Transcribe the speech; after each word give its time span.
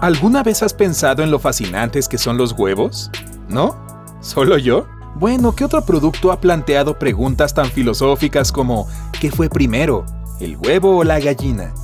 ¿Alguna 0.00 0.44
vez 0.44 0.62
has 0.62 0.74
pensado 0.74 1.24
en 1.24 1.32
lo 1.32 1.40
fascinantes 1.40 2.06
que 2.06 2.18
son 2.18 2.38
los 2.38 2.52
huevos? 2.52 3.10
¿No? 3.48 3.76
¿Solo 4.20 4.56
yo? 4.56 4.86
Bueno, 5.16 5.56
¿qué 5.56 5.64
otro 5.64 5.84
producto 5.84 6.30
ha 6.30 6.40
planteado 6.40 7.00
preguntas 7.00 7.52
tan 7.52 7.66
filosóficas 7.66 8.52
como 8.52 8.86
¿qué 9.20 9.32
fue 9.32 9.48
primero? 9.48 10.06
¿El 10.38 10.56
huevo 10.56 10.98
o 10.98 11.02
la 11.02 11.18
gallina? 11.18 11.74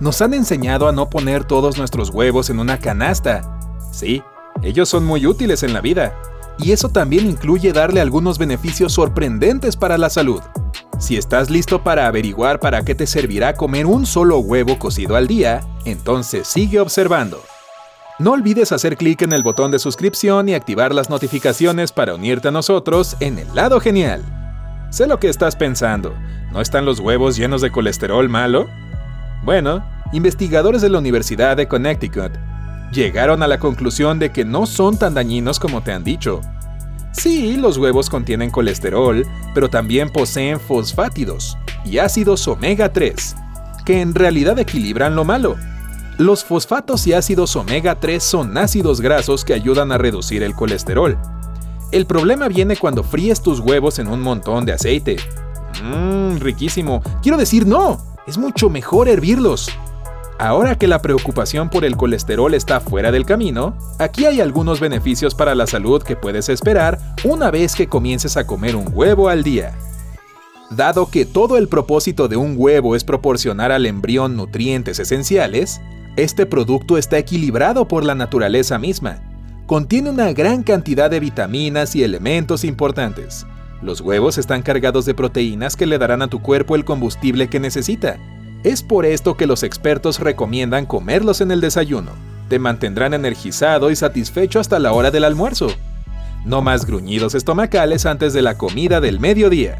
Nos 0.00 0.22
han 0.22 0.32
enseñado 0.32 0.88
a 0.88 0.92
no 0.92 1.10
poner 1.10 1.44
todos 1.44 1.76
nuestros 1.76 2.08
huevos 2.08 2.48
en 2.48 2.58
una 2.58 2.78
canasta. 2.78 3.42
Sí, 3.92 4.22
ellos 4.62 4.88
son 4.88 5.04
muy 5.04 5.26
útiles 5.26 5.62
en 5.62 5.74
la 5.74 5.82
vida. 5.82 6.14
Y 6.56 6.72
eso 6.72 6.88
también 6.88 7.28
incluye 7.28 7.74
darle 7.74 8.00
algunos 8.00 8.38
beneficios 8.38 8.94
sorprendentes 8.94 9.76
para 9.76 9.98
la 9.98 10.08
salud. 10.08 10.40
Si 11.02 11.16
estás 11.16 11.50
listo 11.50 11.82
para 11.82 12.06
averiguar 12.06 12.60
para 12.60 12.84
qué 12.84 12.94
te 12.94 13.08
servirá 13.08 13.54
comer 13.54 13.86
un 13.86 14.06
solo 14.06 14.38
huevo 14.38 14.78
cocido 14.78 15.16
al 15.16 15.26
día, 15.26 15.60
entonces 15.84 16.46
sigue 16.46 16.78
observando. 16.78 17.42
No 18.20 18.30
olvides 18.30 18.70
hacer 18.70 18.96
clic 18.96 19.22
en 19.22 19.32
el 19.32 19.42
botón 19.42 19.72
de 19.72 19.80
suscripción 19.80 20.48
y 20.48 20.54
activar 20.54 20.94
las 20.94 21.10
notificaciones 21.10 21.90
para 21.90 22.14
unirte 22.14 22.46
a 22.46 22.52
nosotros 22.52 23.16
en 23.18 23.40
el 23.40 23.52
lado 23.52 23.80
genial. 23.80 24.22
Sé 24.92 25.08
lo 25.08 25.18
que 25.18 25.28
estás 25.28 25.56
pensando. 25.56 26.14
¿No 26.52 26.60
están 26.60 26.84
los 26.84 27.00
huevos 27.00 27.34
llenos 27.34 27.62
de 27.62 27.72
colesterol 27.72 28.28
malo? 28.28 28.68
Bueno, 29.42 29.84
investigadores 30.12 30.82
de 30.82 30.88
la 30.88 30.98
Universidad 30.98 31.56
de 31.56 31.66
Connecticut 31.66 32.30
llegaron 32.92 33.42
a 33.42 33.48
la 33.48 33.58
conclusión 33.58 34.20
de 34.20 34.30
que 34.30 34.44
no 34.44 34.66
son 34.66 34.96
tan 34.96 35.14
dañinos 35.14 35.58
como 35.58 35.82
te 35.82 35.90
han 35.90 36.04
dicho. 36.04 36.42
Sí, 37.12 37.56
los 37.56 37.76
huevos 37.76 38.08
contienen 38.08 38.50
colesterol, 38.50 39.26
pero 39.54 39.68
también 39.68 40.08
poseen 40.10 40.58
fosfátidos 40.58 41.58
y 41.84 41.98
ácidos 41.98 42.48
omega 42.48 42.92
3, 42.92 43.36
que 43.84 44.00
en 44.00 44.14
realidad 44.14 44.58
equilibran 44.58 45.14
lo 45.14 45.24
malo. 45.24 45.56
Los 46.18 46.44
fosfatos 46.44 47.06
y 47.06 47.12
ácidos 47.12 47.56
omega 47.56 47.98
3 47.98 48.22
son 48.22 48.56
ácidos 48.56 49.00
grasos 49.00 49.44
que 49.44 49.54
ayudan 49.54 49.92
a 49.92 49.98
reducir 49.98 50.42
el 50.42 50.54
colesterol. 50.54 51.18
El 51.90 52.06
problema 52.06 52.48
viene 52.48 52.76
cuando 52.76 53.02
fríes 53.02 53.42
tus 53.42 53.60
huevos 53.60 53.98
en 53.98 54.08
un 54.08 54.20
montón 54.20 54.64
de 54.64 54.72
aceite. 54.72 55.16
Mmm, 55.82 56.38
riquísimo. 56.38 57.02
Quiero 57.22 57.36
decir, 57.36 57.66
no, 57.66 57.98
es 58.26 58.38
mucho 58.38 58.70
mejor 58.70 59.08
hervirlos. 59.08 59.70
Ahora 60.38 60.76
que 60.76 60.88
la 60.88 61.00
preocupación 61.00 61.70
por 61.70 61.84
el 61.84 61.96
colesterol 61.96 62.54
está 62.54 62.80
fuera 62.80 63.12
del 63.12 63.24
camino, 63.24 63.76
aquí 63.98 64.24
hay 64.24 64.40
algunos 64.40 64.80
beneficios 64.80 65.34
para 65.34 65.54
la 65.54 65.66
salud 65.66 66.02
que 66.02 66.16
puedes 66.16 66.48
esperar 66.48 66.98
una 67.24 67.50
vez 67.50 67.74
que 67.74 67.86
comiences 67.86 68.36
a 68.36 68.46
comer 68.46 68.74
un 68.74 68.90
huevo 68.92 69.28
al 69.28 69.44
día. 69.44 69.74
Dado 70.70 71.10
que 71.10 71.26
todo 71.26 71.58
el 71.58 71.68
propósito 71.68 72.28
de 72.28 72.36
un 72.36 72.54
huevo 72.56 72.96
es 72.96 73.04
proporcionar 73.04 73.70
al 73.72 73.86
embrión 73.86 74.36
nutrientes 74.36 74.98
esenciales, 74.98 75.80
este 76.16 76.46
producto 76.46 76.98
está 76.98 77.18
equilibrado 77.18 77.86
por 77.86 78.04
la 78.04 78.14
naturaleza 78.14 78.78
misma. 78.78 79.20
Contiene 79.66 80.10
una 80.10 80.32
gran 80.32 80.62
cantidad 80.62 81.10
de 81.10 81.20
vitaminas 81.20 81.94
y 81.94 82.02
elementos 82.02 82.64
importantes. 82.64 83.46
Los 83.82 84.00
huevos 84.00 84.38
están 84.38 84.62
cargados 84.62 85.04
de 85.04 85.14
proteínas 85.14 85.76
que 85.76 85.86
le 85.86 85.98
darán 85.98 86.22
a 86.22 86.28
tu 86.28 86.40
cuerpo 86.40 86.74
el 86.74 86.84
combustible 86.84 87.48
que 87.48 87.60
necesita, 87.60 88.18
es 88.64 88.82
por 88.82 89.06
esto 89.06 89.36
que 89.36 89.46
los 89.46 89.62
expertos 89.62 90.20
recomiendan 90.20 90.86
comerlos 90.86 91.40
en 91.40 91.50
el 91.50 91.60
desayuno. 91.60 92.12
Te 92.48 92.58
mantendrán 92.58 93.14
energizado 93.14 93.90
y 93.90 93.96
satisfecho 93.96 94.60
hasta 94.60 94.78
la 94.78 94.92
hora 94.92 95.10
del 95.10 95.24
almuerzo. 95.24 95.68
No 96.44 96.62
más 96.62 96.86
gruñidos 96.86 97.34
estomacales 97.34 98.06
antes 98.06 98.32
de 98.32 98.42
la 98.42 98.58
comida 98.58 99.00
del 99.00 99.20
mediodía. 99.20 99.78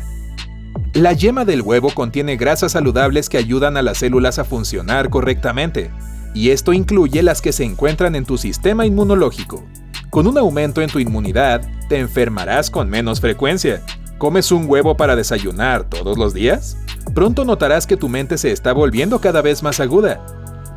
La 0.95 1.13
yema 1.13 1.45
del 1.45 1.63
huevo 1.63 1.91
contiene 1.95 2.37
grasas 2.37 2.73
saludables 2.73 3.29
que 3.29 3.39
ayudan 3.39 3.77
a 3.77 3.83
las 3.83 3.99
células 3.99 4.39
a 4.39 4.45
funcionar 4.45 5.11
correctamente, 5.11 5.91
y 6.35 6.51
esto 6.51 6.73
incluye 6.73 7.23
las 7.23 7.41
que 7.41 7.53
se 7.53 7.65
encuentran 7.65 8.15
en 8.15 8.25
tu 8.25 8.37
sistema 8.37 8.85
inmunológico. 8.85 9.65
Con 10.11 10.27
un 10.27 10.37
aumento 10.39 10.83
en 10.83 10.91
tu 10.91 10.99
inmunidad, 10.99 11.63
te 11.89 11.99
enfermarás 11.99 12.71
con 12.71 12.91
menos 12.91 13.21
frecuencia. 13.21 13.83
¿Comes 14.19 14.53
un 14.53 14.69
huevo 14.69 14.97
para 14.97 15.17
desayunar 15.17 15.89
todos 15.89 16.19
los 16.19 16.35
días? 16.35 16.77
Pronto 17.15 17.45
notarás 17.45 17.87
que 17.87 17.97
tu 17.97 18.09
mente 18.09 18.39
se 18.39 18.53
está 18.53 18.73
volviendo 18.73 19.21
cada 19.21 19.43
vez 19.43 19.63
más 19.63 19.81
aguda. 19.81 20.21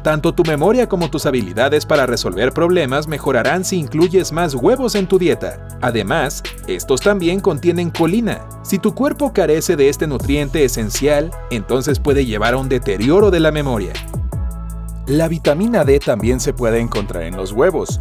Tanto 0.05 0.35
tu 0.35 0.43
memoria 0.43 0.87
como 0.87 1.09
tus 1.09 1.25
habilidades 1.25 1.83
para 1.83 2.05
resolver 2.05 2.53
problemas 2.53 3.07
mejorarán 3.07 3.65
si 3.65 3.77
incluyes 3.77 4.31
más 4.31 4.53
huevos 4.53 4.93
en 4.93 5.07
tu 5.07 5.17
dieta. 5.17 5.67
Además, 5.81 6.43
estos 6.67 7.01
también 7.01 7.39
contienen 7.39 7.89
colina. 7.89 8.41
Si 8.63 8.77
tu 8.77 8.93
cuerpo 8.93 9.33
carece 9.33 9.75
de 9.75 9.89
este 9.89 10.05
nutriente 10.05 10.63
esencial, 10.63 11.31
entonces 11.49 11.99
puede 11.99 12.23
llevar 12.23 12.53
a 12.53 12.57
un 12.57 12.69
deterioro 12.69 13.31
de 13.31 13.39
la 13.39 13.51
memoria. 13.51 13.93
La 15.07 15.27
vitamina 15.27 15.83
D 15.83 15.97
también 15.99 16.39
se 16.39 16.53
puede 16.53 16.79
encontrar 16.79 17.23
en 17.23 17.35
los 17.35 17.51
huevos. 17.51 17.99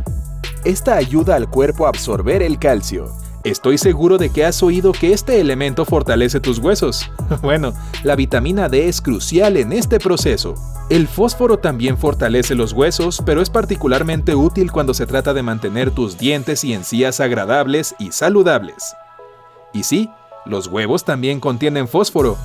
Esta 0.64 0.96
ayuda 0.96 1.36
al 1.36 1.48
cuerpo 1.48 1.86
a 1.86 1.88
absorber 1.88 2.42
el 2.42 2.58
calcio, 2.58 3.14
Estoy 3.44 3.76
seguro 3.76 4.16
de 4.16 4.30
que 4.30 4.46
has 4.46 4.62
oído 4.62 4.92
que 4.92 5.12
este 5.12 5.38
elemento 5.38 5.84
fortalece 5.84 6.40
tus 6.40 6.58
huesos. 6.58 7.10
Bueno, 7.42 7.74
la 8.02 8.16
vitamina 8.16 8.70
D 8.70 8.88
es 8.88 9.02
crucial 9.02 9.58
en 9.58 9.72
este 9.72 9.98
proceso. 9.98 10.54
El 10.88 11.06
fósforo 11.08 11.58
también 11.58 11.98
fortalece 11.98 12.54
los 12.54 12.72
huesos, 12.72 13.22
pero 13.26 13.42
es 13.42 13.50
particularmente 13.50 14.34
útil 14.34 14.72
cuando 14.72 14.94
se 14.94 15.04
trata 15.04 15.34
de 15.34 15.42
mantener 15.42 15.90
tus 15.90 16.16
dientes 16.16 16.64
y 16.64 16.72
encías 16.72 17.20
agradables 17.20 17.94
y 17.98 18.12
saludables. 18.12 18.94
Y 19.74 19.82
sí, 19.82 20.08
los 20.46 20.68
huevos 20.68 21.04
también 21.04 21.38
contienen 21.38 21.86
fósforo, 21.86 22.38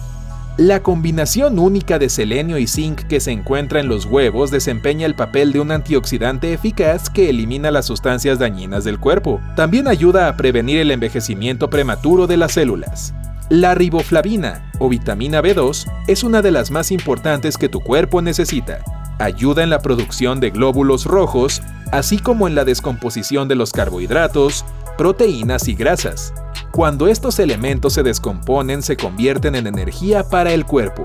la 0.59 0.84
combinación 0.84 1.58
única 1.58 2.00
de 2.00 2.09
selenio 2.09 2.58
y 2.58 2.68
zinc 2.68 3.03
que 3.03 3.22
se 3.22 3.31
encuentra 3.31 3.80
en 3.80 3.88
los 3.88 4.03
huevos 4.03 4.52
desempeña 4.52 5.06
el 5.06 5.16
papel 5.16 5.53
de 5.53 5.62
un 5.62 5.72
antioxidante 5.72 6.52
eficaz 6.52 7.09
que 7.09 7.30
elimina 7.30 7.72
las 7.72 7.86
sustancias 7.86 8.40
dañinas 8.40 8.84
del 8.84 9.00
cuerpo. 9.00 9.40
También 9.56 9.88
ayuda 9.88 10.28
a 10.28 10.36
prevenir 10.36 10.80
el 10.80 10.92
envejecimiento 10.92 11.69
prematuro 11.69 12.28
de 12.28 12.36
las 12.36 12.52
células. 12.52 13.14
La 13.48 13.74
riboflavina, 13.74 14.69
o 14.80 14.90
vitamina 14.90 15.42
B2, 15.42 15.90
es 16.09 16.25
una 16.25 16.42
de 16.42 16.52
las 16.52 16.72
más 16.72 16.92
importantes 16.92 17.58
que 17.58 17.69
tu 17.69 17.80
cuerpo 17.80 18.22
necesita. 18.22 18.80
Ayuda 19.18 19.64
en 19.64 19.69
la 19.69 19.80
producción 19.80 20.42
de 20.42 20.50
glóbulos 20.50 21.06
rojos, 21.06 21.62
así 21.94 22.19
como 22.19 22.50
en 22.50 22.56
la 22.56 22.66
descomposición 22.66 23.48
de 23.48 23.56
los 23.56 23.72
carbohidratos, 23.72 24.66
proteínas 24.98 25.69
y 25.69 25.75
grasas. 25.75 26.34
Cuando 26.72 27.07
estos 27.07 27.40
elementos 27.40 27.94
se 27.94 28.03
descomponen 28.03 28.84
se 28.84 28.96
convierten 28.96 29.56
en 29.56 29.66
energía 29.66 30.24
para 30.24 30.53
el 30.53 30.66
cuerpo. 30.66 31.03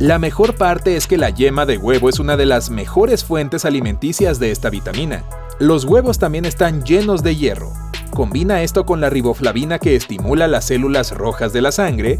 La 0.00 0.18
mejor 0.18 0.56
parte 0.56 0.96
es 0.96 1.06
que 1.06 1.18
la 1.18 1.30
yema 1.30 1.66
de 1.66 1.78
huevo 1.78 2.08
es 2.08 2.18
una 2.18 2.36
de 2.36 2.46
las 2.46 2.68
mejores 2.68 3.24
fuentes 3.24 3.64
alimenticias 3.64 4.40
de 4.40 4.50
esta 4.50 4.70
vitamina. 4.70 5.24
Los 5.60 5.84
huevos 5.84 6.18
también 6.18 6.44
están 6.44 6.82
llenos 6.82 7.22
de 7.22 7.36
hierro. 7.36 7.72
Combina 8.10 8.62
esto 8.62 8.84
con 8.84 9.00
la 9.00 9.08
riboflavina 9.08 9.78
que 9.78 9.94
estimula 9.94 10.48
las 10.48 10.64
células 10.64 11.12
rojas 11.12 11.52
de 11.52 11.62
la 11.62 11.70
sangre 11.70 12.18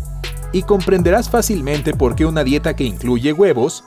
y 0.53 0.63
comprenderás 0.63 1.29
fácilmente 1.29 1.95
por 1.95 2.15
qué 2.15 2.27
una 2.27 2.45
dieta 2.45 2.77
que 2.77 2.85
incluye 2.85 3.33
huevos 3.33 3.85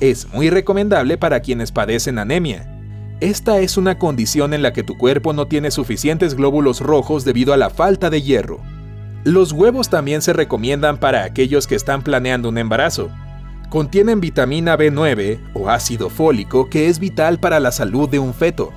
es 0.00 0.26
muy 0.32 0.50
recomendable 0.50 1.18
para 1.18 1.40
quienes 1.40 1.70
padecen 1.70 2.18
anemia. 2.18 2.79
Esta 3.20 3.58
es 3.58 3.76
una 3.76 3.98
condición 3.98 4.54
en 4.54 4.62
la 4.62 4.72
que 4.72 4.82
tu 4.82 4.96
cuerpo 4.96 5.34
no 5.34 5.46
tiene 5.46 5.70
suficientes 5.70 6.34
glóbulos 6.34 6.80
rojos 6.80 7.22
debido 7.22 7.52
a 7.52 7.58
la 7.58 7.68
falta 7.68 8.08
de 8.08 8.22
hierro. 8.22 8.60
Los 9.24 9.52
huevos 9.52 9.90
también 9.90 10.22
se 10.22 10.32
recomiendan 10.32 10.96
para 10.96 11.24
aquellos 11.24 11.66
que 11.66 11.74
están 11.74 12.00
planeando 12.00 12.48
un 12.48 12.56
embarazo. 12.56 13.10
Contienen 13.68 14.22
vitamina 14.22 14.78
B9 14.78 15.38
o 15.52 15.68
ácido 15.68 16.08
fólico 16.08 16.70
que 16.70 16.88
es 16.88 16.98
vital 16.98 17.38
para 17.38 17.60
la 17.60 17.72
salud 17.72 18.08
de 18.08 18.18
un 18.18 18.32
feto. 18.32 18.72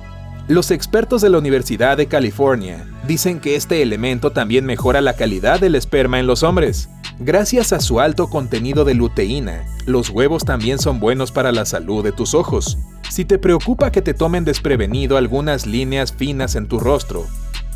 Los 0.46 0.70
expertos 0.70 1.22
de 1.22 1.30
la 1.30 1.38
Universidad 1.38 1.96
de 1.96 2.06
California 2.06 2.86
dicen 3.08 3.40
que 3.40 3.56
este 3.56 3.80
elemento 3.80 4.32
también 4.32 4.66
mejora 4.66 5.00
la 5.00 5.14
calidad 5.14 5.58
del 5.58 5.74
esperma 5.74 6.20
en 6.20 6.26
los 6.26 6.42
hombres. 6.42 6.90
Gracias 7.18 7.72
a 7.72 7.80
su 7.80 7.98
alto 7.98 8.28
contenido 8.28 8.84
de 8.84 8.92
luteína, 8.92 9.64
los 9.86 10.10
huevos 10.10 10.44
también 10.44 10.78
son 10.78 11.00
buenos 11.00 11.32
para 11.32 11.50
la 11.50 11.64
salud 11.64 12.04
de 12.04 12.12
tus 12.12 12.34
ojos. 12.34 12.76
Si 13.14 13.24
te 13.24 13.38
preocupa 13.38 13.92
que 13.92 14.02
te 14.02 14.12
tomen 14.12 14.44
desprevenido 14.44 15.16
algunas 15.16 15.66
líneas 15.66 16.12
finas 16.12 16.56
en 16.56 16.66
tu 16.66 16.80
rostro, 16.80 17.24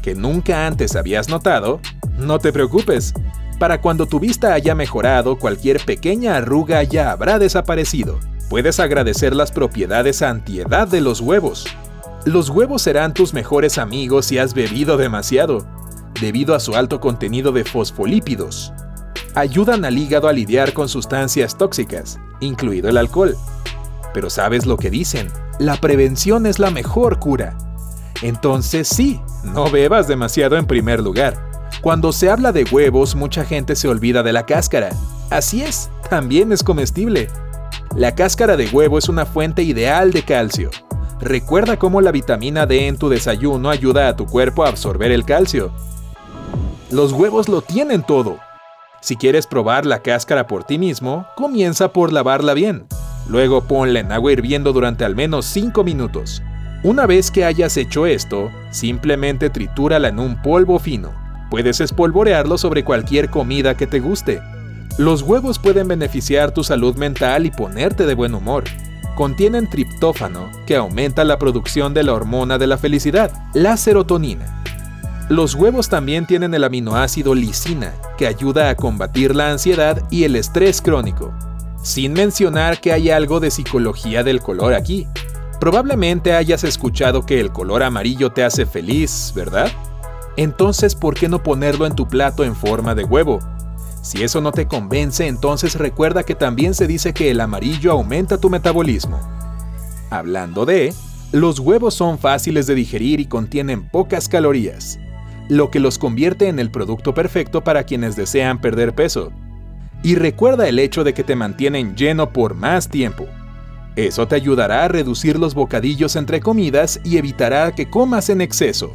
que 0.03 0.17
nunca 0.17 0.67
antes 0.67 0.97
habías 0.97 1.29
notado, 1.29 1.79
no 2.19 2.41
te 2.41 2.53
preocupes. 2.53 3.15
Para 3.61 3.81
cuando 3.81 4.07
tu 4.07 4.19
vista 4.19 4.53
haya 4.53 4.75
mejorado, 4.75 5.39
cualquier 5.39 5.79
pequeña 5.85 6.35
arruga 6.35 6.83
ya 6.83 7.13
habrá 7.13 7.39
desaparecido. 7.39 8.19
Puedes 8.51 8.81
agradecer 8.81 9.33
las 9.33 9.53
propiedades 9.53 10.23
antiedad 10.23 10.89
de 10.89 11.01
los 11.01 11.21
huevos. 11.21 11.69
Los 12.25 12.51
huevos 12.51 12.83
serán 12.83 13.15
tus 13.15 13.33
mejores 13.33 13.79
amigos 13.79 14.27
si 14.27 14.39
has 14.39 14.55
bebido 14.55 14.97
demasiado, 14.97 15.65
debido 16.21 16.57
a 16.57 16.59
su 16.59 16.75
alto 16.75 16.99
contenido 16.99 17.53
de 17.53 17.63
fosfolípidos. 17.63 18.73
Ayudan 19.37 19.85
al 19.85 19.99
hígado 19.99 20.27
a 20.27 20.33
lidiar 20.33 20.73
con 20.73 20.89
sustancias 20.89 21.57
tóxicas, 21.57 22.19
incluido 22.41 22.89
el 22.89 22.97
alcohol. 22.97 23.37
Pero 24.19 24.31
¿sabes 24.31 24.67
lo 24.67 24.79
que 24.79 24.91
dicen? 24.91 25.29
La 25.61 25.77
prevención 25.77 26.45
es 26.45 26.59
la 26.59 26.73
mejor 26.73 27.21
cura. 27.21 27.57
Entonces 28.21 28.89
sí, 28.89 29.21
no 29.45 29.71
bebas 29.71 30.09
demasiado 30.09 30.57
en 30.57 30.67
primer 30.67 30.99
lugar. 30.99 31.41
Cuando 31.83 32.11
se 32.11 32.29
habla 32.29 32.51
de 32.51 32.65
huevos, 32.65 33.15
mucha 33.15 33.45
gente 33.45 33.77
se 33.77 33.87
olvida 33.87 34.25
de 34.25 34.33
la 34.33 34.45
cáscara. 34.45 34.91
Así 35.31 35.63
es, 35.63 35.89
también 36.11 36.51
es 36.51 36.65
comestible. 36.65 37.29
La 37.95 38.17
cáscara 38.17 38.57
de 38.57 38.67
huevo 38.67 38.99
es 38.99 39.09
una 39.09 39.25
fuente 39.25 39.63
ideal 39.63 40.11
de 40.11 40.25
calcio. 40.25 40.71
Recuerda 41.21 41.79
cómo 41.79 42.01
la 42.01 42.11
vitamina 42.11 42.67
D 42.67 42.89
en 42.89 42.99
tu 42.99 43.09
desayuno 43.09 43.71
ayuda 43.71 44.09
a 44.09 44.17
tu 44.17 44.27
cuerpo 44.27 44.65
a 44.65 44.69
absorber 44.69 45.13
el 45.13 45.25
calcio. 45.25 45.71
Los 46.91 47.13
huevos 47.13 47.49
lo 47.49 47.63
tienen 47.63 48.03
todo. 48.03 48.39
Si 49.01 49.15
quieres 49.15 49.47
probar 49.47 49.87
la 49.87 50.03
cáscara 50.03 50.49
por 50.49 50.65
ti 50.65 50.77
mismo, 50.77 51.25
comienza 51.37 51.93
por 51.93 52.13
lavarla 52.13 52.55
bien. 52.55 52.89
Luego 53.29 53.65
ponla 53.65 54.01
en 54.01 54.13
agua 54.13 54.33
hirviendo 54.33 54.73
durante 54.73 55.05
al 55.05 55.15
menos 55.15 55.45
5 55.47 55.85
minutos. 55.85 56.43
Una 56.83 57.07
vez 57.07 57.31
que 57.31 57.45
hayas 57.45 57.77
hecho 57.77 58.07
esto, 58.07 58.51
simplemente 58.71 59.51
tritúrala 59.51 60.09
en 60.09 60.19
un 60.19 60.41
polvo 60.41 60.79
fino. 60.79 61.13
Puedes 61.51 61.81
espolvorearlo 61.81 62.57
sobre 62.57 62.85
cualquier 62.85 63.31
comida 63.31 63.77
que 63.77 63.87
te 63.87 64.01
guste. 64.01 64.41
Los 64.97 65.23
huevos 65.23 65.59
pueden 65.59 65.89
beneficiar 65.89 66.53
tu 66.53 66.63
salud 66.63 66.97
mental 66.97 67.47
y 67.47 67.51
ponerte 67.51 68.07
de 68.07 68.15
buen 68.15 68.35
humor. 68.35 68.65
Contienen 69.17 69.69
triptófano, 69.69 70.49
que 70.67 70.77
aumenta 70.77 71.25
la 71.25 71.39
producción 71.39 71.95
de 71.95 72.05
la 72.05 72.15
hormona 72.15 72.59
de 72.59 72.69
la 72.69 72.79
felicidad, 72.79 73.33
la 73.55 73.77
serotonina. 73.77 74.63
Los 75.29 75.55
huevos 75.55 75.89
también 75.89 76.27
tienen 76.27 76.55
el 76.55 76.65
aminoácido 76.65 77.35
lisina, 77.35 77.93
que 78.17 78.27
ayuda 78.27 78.71
a 78.71 78.77
combatir 78.77 79.35
la 79.35 79.51
ansiedad 79.51 80.03
y 80.11 80.25
el 80.25 80.37
estrés 80.37 80.81
crónico. 80.81 81.35
Sin 81.83 82.13
mencionar 82.13 82.81
que 82.81 82.93
hay 82.93 83.11
algo 83.11 83.41
de 83.41 83.51
psicología 83.51 84.23
del 84.23 84.41
color 84.41 84.75
aquí. 84.75 85.07
Probablemente 85.61 86.35
hayas 86.35 86.65
escuchado 86.65 87.27
que 87.27 87.41
el 87.41 87.53
color 87.53 87.83
amarillo 87.83 88.31
te 88.31 88.45
hace 88.45 88.67
feliz, 88.67 89.33
¿verdad? 89.35 89.71
entonces 90.39 90.95
¿por 90.95 91.15
qué 91.15 91.29
no 91.29 91.43
ponerlo 91.43 91.85
en 91.85 91.97
tu 91.97 92.07
plato 92.07 92.45
en 92.45 92.55
forma 92.55 92.95
de 92.95 93.03
huevo? 93.03 93.41
Si 94.03 94.23
eso 94.23 94.41
no 94.41 94.53
te 94.53 94.69
convence, 94.69 95.27
entonces 95.27 95.75
recuerda 95.75 96.23
que 96.23 96.37
también 96.37 96.75
se 96.75 96.87
dice 96.87 97.13
que 97.13 97.31
el 97.31 97.41
amarillo 97.41 97.91
aumenta 97.91 98.39
tu 98.39 98.49
metabolismo. 98.49 99.19
Hablando 100.11 100.65
de, 100.65 100.95
los 101.33 101.59
huevos 101.59 101.95
son 101.95 102.19
fáciles 102.19 102.69
de 102.69 102.77
digerir 102.77 103.19
y 103.19 103.27
contienen 103.27 103.89
pocas 103.89 104.29
calorías, 104.29 105.01
lo 105.49 105.71
que 105.71 105.81
los 105.81 105.99
convierte 105.99 106.47
en 106.47 106.61
el 106.61 106.71
producto 106.71 107.13
perfecto 107.13 107.65
para 107.65 107.83
quienes 107.83 108.15
desean 108.15 108.61
perder 108.61 108.95
peso. 108.95 109.33
Y 110.03 110.15
recuerda 110.15 110.69
el 110.69 110.79
hecho 110.79 111.05
de 111.05 111.15
que 111.15 111.25
te 111.25 111.37
mantienen 111.37 111.97
lleno 111.97 112.31
por 112.31 112.55
más 112.55 112.89
tiempo. 112.89 113.27
Eso 113.97 114.29
te 114.29 114.37
ayudará 114.37 114.85
a 114.85 114.89
reducir 114.89 115.39
los 115.39 115.55
bocadillos 115.55 116.15
entre 116.15 116.41
comidas 116.41 117.01
y 117.03 117.17
evitará 117.17 117.73
que 117.73 117.91
comas 117.91 118.31
en 118.31 118.41
exceso. 118.41 118.95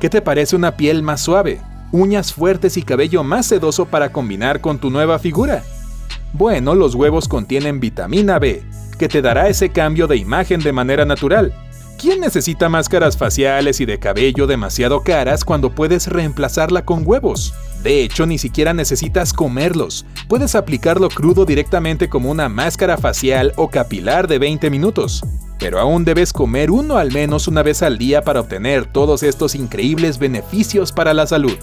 ¿Qué 0.00 0.10
te 0.10 0.20
parece 0.20 0.56
una 0.56 0.76
piel 0.76 1.02
más 1.02 1.20
suave, 1.20 1.60
uñas 1.92 2.32
fuertes 2.32 2.76
y 2.76 2.82
cabello 2.82 3.22
más 3.22 3.46
sedoso 3.46 3.86
para 3.86 4.10
combinar 4.10 4.60
con 4.60 4.78
tu 4.80 4.90
nueva 4.90 5.20
figura? 5.20 5.62
Bueno, 6.32 6.74
los 6.74 6.96
huevos 6.96 7.28
contienen 7.28 7.78
vitamina 7.78 8.40
B, 8.40 8.64
que 8.98 9.06
te 9.08 9.22
dará 9.22 9.48
ese 9.48 9.70
cambio 9.70 10.08
de 10.08 10.16
imagen 10.16 10.60
de 10.60 10.72
manera 10.72 11.04
natural. 11.04 11.54
¿Quién 11.98 12.18
necesita 12.18 12.68
máscaras 12.68 13.16
faciales 13.16 13.80
y 13.80 13.84
de 13.84 14.00
cabello 14.00 14.48
demasiado 14.48 15.02
caras 15.04 15.44
cuando 15.44 15.70
puedes 15.70 16.08
reemplazarla 16.08 16.84
con 16.84 17.06
huevos? 17.06 17.54
De 17.82 18.02
hecho, 18.02 18.26
ni 18.26 18.38
siquiera 18.38 18.72
necesitas 18.72 19.32
comerlos. 19.32 20.06
Puedes 20.28 20.54
aplicarlo 20.54 21.08
crudo 21.08 21.44
directamente 21.44 22.08
como 22.08 22.30
una 22.30 22.48
máscara 22.48 22.96
facial 22.96 23.52
o 23.56 23.68
capilar 23.68 24.28
de 24.28 24.38
20 24.38 24.70
minutos 24.70 25.22
pero 25.62 25.78
aún 25.78 26.04
debes 26.04 26.32
comer 26.32 26.72
uno 26.72 26.96
al 26.96 27.12
menos 27.12 27.46
una 27.46 27.62
vez 27.62 27.84
al 27.84 27.96
día 27.96 28.22
para 28.22 28.40
obtener 28.40 28.86
todos 28.86 29.22
estos 29.22 29.54
increíbles 29.54 30.18
beneficios 30.18 30.90
para 30.90 31.14
la 31.14 31.24
salud. 31.24 31.56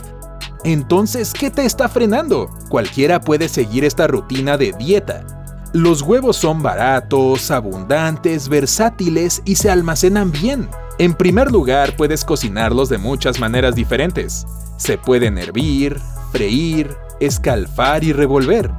Entonces, 0.63 1.33
¿qué 1.33 1.51
te 1.51 1.65
está 1.65 1.89
frenando? 1.89 2.49
Cualquiera 2.69 3.19
puede 3.19 3.49
seguir 3.49 3.83
esta 3.83 4.07
rutina 4.07 4.57
de 4.57 4.71
dieta. 4.71 5.25
Los 5.73 6.01
huevos 6.01 6.37
son 6.37 6.63
baratos, 6.63 7.51
abundantes, 7.51 8.47
versátiles 8.47 9.41
y 9.43 9.57
se 9.57 9.69
almacenan 9.69 10.31
bien. 10.31 10.69
En 10.97 11.13
primer 11.13 11.51
lugar, 11.51 11.97
puedes 11.97 12.23
cocinarlos 12.23 12.87
de 12.87 12.99
muchas 12.99 13.37
maneras 13.37 13.75
diferentes. 13.75 14.47
Se 14.79 14.97
pueden 14.97 15.37
hervir, 15.37 15.99
freír, 16.31 16.95
escalfar 17.19 18.03
y 18.05 18.13
revolver. 18.13 18.71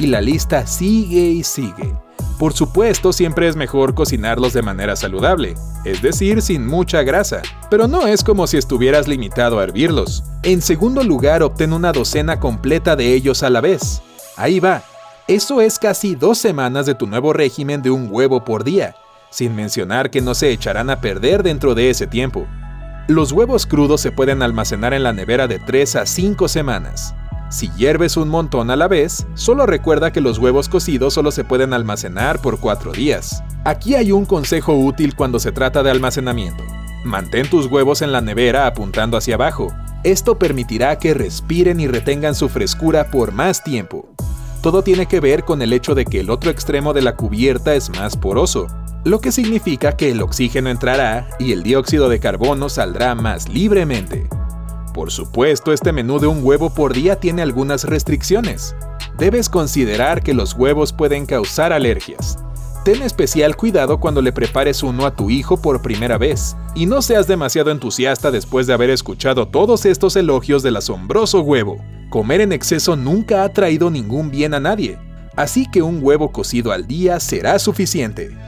Y 0.00 0.08
la 0.08 0.20
lista 0.20 0.66
sigue 0.66 1.20
y 1.20 1.44
sigue. 1.44 1.94
Por 2.40 2.52
supuesto, 2.52 3.12
siempre 3.12 3.46
es 3.46 3.54
mejor 3.54 3.94
cocinarlos 3.94 4.52
de 4.52 4.62
manera 4.62 4.96
saludable, 4.96 5.54
es 5.84 6.02
decir, 6.02 6.42
sin 6.42 6.66
mucha 6.66 7.02
grasa, 7.02 7.42
pero 7.70 7.86
no 7.86 8.06
es 8.08 8.22
como 8.24 8.46
si 8.48 8.56
estuvieras 8.56 9.06
limitado 9.06 9.60
a 9.60 9.64
hervirlos. 9.64 10.24
En 10.42 10.60
segundo 10.60 11.04
lugar, 11.04 11.42
obtén 11.44 11.72
una 11.72 11.92
docena 11.92 12.40
completa 12.40 12.96
de 12.96 13.14
ellos 13.14 13.44
a 13.44 13.50
la 13.50 13.60
vez. 13.60 14.02
Ahí 14.36 14.58
va. 14.58 14.82
Eso 15.28 15.60
es 15.60 15.78
casi 15.78 16.16
dos 16.16 16.38
semanas 16.38 16.84
de 16.86 16.94
tu 16.94 17.06
nuevo 17.06 17.32
régimen 17.32 17.80
de 17.80 17.90
un 17.90 18.08
huevo 18.10 18.44
por 18.44 18.64
día, 18.64 18.96
sin 19.30 19.54
mencionar 19.54 20.10
que 20.10 20.20
no 20.20 20.34
se 20.34 20.50
echarán 20.50 20.90
a 20.90 21.00
perder 21.00 21.44
dentro 21.44 21.74
de 21.76 21.90
ese 21.90 22.08
tiempo. 22.08 22.46
Los 23.08 23.32
huevos 23.32 23.64
crudos 23.64 24.02
se 24.02 24.12
pueden 24.12 24.42
almacenar 24.42 24.92
en 24.92 25.02
la 25.02 25.14
nevera 25.14 25.48
de 25.48 25.58
3 25.58 25.96
a 25.96 26.04
5 26.04 26.46
semanas. 26.46 27.14
Si 27.48 27.70
hierves 27.70 28.18
un 28.18 28.28
montón 28.28 28.70
a 28.70 28.76
la 28.76 28.86
vez, 28.86 29.26
solo 29.32 29.64
recuerda 29.64 30.12
que 30.12 30.20
los 30.20 30.36
huevos 30.36 30.68
cocidos 30.68 31.14
solo 31.14 31.30
se 31.30 31.42
pueden 31.42 31.72
almacenar 31.72 32.42
por 32.42 32.60
4 32.60 32.92
días. 32.92 33.42
Aquí 33.64 33.94
hay 33.94 34.12
un 34.12 34.26
consejo 34.26 34.74
útil 34.74 35.16
cuando 35.16 35.38
se 35.38 35.52
trata 35.52 35.82
de 35.82 35.90
almacenamiento. 35.90 36.62
Mantén 37.02 37.48
tus 37.48 37.64
huevos 37.64 38.02
en 38.02 38.12
la 38.12 38.20
nevera 38.20 38.66
apuntando 38.66 39.16
hacia 39.16 39.36
abajo. 39.36 39.72
Esto 40.04 40.38
permitirá 40.38 40.98
que 40.98 41.14
respiren 41.14 41.80
y 41.80 41.86
retengan 41.86 42.34
su 42.34 42.50
frescura 42.50 43.10
por 43.10 43.32
más 43.32 43.64
tiempo. 43.64 44.06
Todo 44.60 44.82
tiene 44.82 45.06
que 45.06 45.20
ver 45.20 45.44
con 45.44 45.62
el 45.62 45.72
hecho 45.72 45.94
de 45.94 46.04
que 46.04 46.20
el 46.20 46.28
otro 46.28 46.50
extremo 46.50 46.92
de 46.92 47.00
la 47.00 47.16
cubierta 47.16 47.74
es 47.74 47.88
más 47.88 48.18
poroso, 48.18 48.66
lo 49.04 49.20
que 49.20 49.32
significa 49.32 49.96
que 49.96 50.10
el 50.10 50.20
oxígeno 50.20 50.70
entrará 50.70 51.28
y 51.38 51.52
el 51.52 51.62
dióxido 51.62 52.08
de 52.08 52.20
carbono 52.20 52.68
saldrá 52.68 53.14
más 53.14 53.48
libremente. 53.48 54.28
Por 54.92 55.12
supuesto, 55.12 55.72
este 55.72 55.92
menú 55.92 56.18
de 56.18 56.26
un 56.26 56.40
huevo 56.42 56.70
por 56.70 56.92
día 56.92 57.16
tiene 57.16 57.42
algunas 57.42 57.84
restricciones. 57.84 58.74
Debes 59.16 59.48
considerar 59.48 60.22
que 60.22 60.34
los 60.34 60.54
huevos 60.54 60.92
pueden 60.92 61.26
causar 61.26 61.72
alergias. 61.72 62.38
Ten 62.84 63.02
especial 63.02 63.54
cuidado 63.56 64.00
cuando 64.00 64.22
le 64.22 64.32
prepares 64.32 64.82
uno 64.82 65.06
a 65.06 65.14
tu 65.14 65.30
hijo 65.30 65.60
por 65.60 65.82
primera 65.82 66.18
vez, 66.18 66.56
y 66.74 66.86
no 66.86 67.02
seas 67.02 67.26
demasiado 67.26 67.70
entusiasta 67.70 68.30
después 68.30 68.66
de 68.66 68.72
haber 68.72 68.90
escuchado 68.90 69.46
todos 69.48 69.84
estos 69.84 70.16
elogios 70.16 70.62
del 70.62 70.76
asombroso 70.76 71.42
huevo. 71.42 71.76
Comer 72.10 72.40
en 72.40 72.52
exceso 72.52 72.96
nunca 72.96 73.44
ha 73.44 73.52
traído 73.52 73.90
ningún 73.90 74.30
bien 74.30 74.54
a 74.54 74.60
nadie, 74.60 74.98
así 75.36 75.70
que 75.70 75.82
un 75.82 75.98
huevo 76.02 76.32
cocido 76.32 76.72
al 76.72 76.86
día 76.86 77.20
será 77.20 77.58
suficiente. 77.58 78.47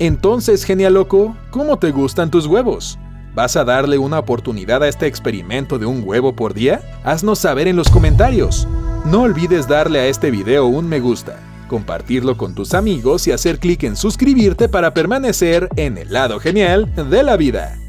Entonces, 0.00 0.64
genial 0.64 0.94
loco, 0.94 1.36
¿cómo 1.50 1.78
te 1.78 1.90
gustan 1.90 2.30
tus 2.30 2.46
huevos? 2.46 2.98
¿Vas 3.34 3.54
a 3.56 3.64
darle 3.64 3.98
una 3.98 4.18
oportunidad 4.18 4.82
a 4.82 4.88
este 4.88 5.06
experimento 5.06 5.78
de 5.78 5.84
un 5.84 6.02
huevo 6.02 6.34
por 6.34 6.54
día? 6.54 6.80
Haznos 7.04 7.38
saber 7.38 7.68
en 7.68 7.76
los 7.76 7.90
comentarios. 7.90 8.66
No 9.04 9.22
olvides 9.22 9.68
darle 9.68 10.00
a 10.00 10.06
este 10.06 10.30
video 10.30 10.66
un 10.66 10.88
me 10.88 11.00
gusta, 11.00 11.38
compartirlo 11.68 12.38
con 12.38 12.54
tus 12.54 12.72
amigos 12.72 13.26
y 13.26 13.32
hacer 13.32 13.58
clic 13.58 13.82
en 13.82 13.94
suscribirte 13.94 14.70
para 14.70 14.94
permanecer 14.94 15.68
en 15.76 15.98
el 15.98 16.14
lado 16.14 16.40
genial 16.40 16.90
de 16.94 17.22
la 17.22 17.36
vida. 17.36 17.79